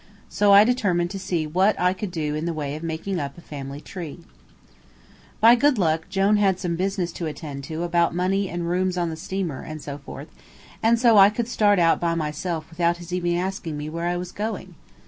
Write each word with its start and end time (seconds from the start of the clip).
So 0.29 0.51
I 0.51 0.63
determined 0.63 1.11
to 1.11 1.19
see 1.19 1.45
what 1.45 1.79
I 1.79 1.93
could 1.93 2.09
do 2.09 2.33
in 2.33 2.45
the 2.47 2.55
way 2.55 2.75
of 2.75 2.81
making 2.81 3.19
up 3.19 3.37
a 3.37 3.41
family 3.41 3.79
tree. 3.79 4.17
By 5.39 5.53
good 5.53 5.77
luck, 5.77 6.09
Jone 6.09 6.37
had 6.37 6.59
some 6.59 6.75
business 6.75 7.11
to 7.11 7.27
attend 7.27 7.65
to 7.65 7.83
about 7.83 8.15
money 8.15 8.49
and 8.49 8.67
rooms 8.67 8.97
on 8.97 9.11
the 9.11 9.15
steamer, 9.15 9.61
and 9.61 9.79
so 9.79 9.99
forth, 9.99 10.29
and 10.81 10.97
so 10.97 11.19
I 11.19 11.29
could 11.29 11.47
start 11.47 11.77
out 11.77 11.99
by 11.99 12.15
myself 12.15 12.67
without 12.71 12.97
his 12.97 13.13
even 13.13 13.35
asking 13.37 13.77
me 13.77 13.89
where 13.91 14.07
I 14.07 14.17
was 14.17 14.31
going. 14.31 14.73